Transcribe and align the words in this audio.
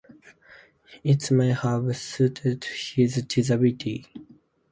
It 1.03 1.29
may 1.29 1.49
have 1.51 1.95
suited 1.95 2.63
his 2.63 3.17
disability. 3.27 4.07